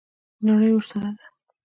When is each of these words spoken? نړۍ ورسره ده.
نړۍ 0.45 0.69
ورسره 0.73 1.09
ده. 1.17 1.25